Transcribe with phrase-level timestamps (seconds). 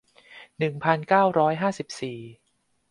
[0.57, 2.19] หนึ่งพันเก้าร้อยห้าสิบสี่